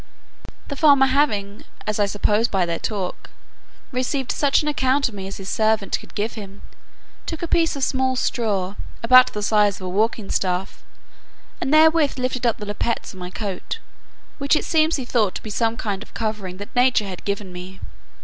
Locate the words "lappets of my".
12.65-13.29